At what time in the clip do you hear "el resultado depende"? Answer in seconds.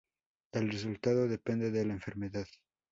0.53-1.69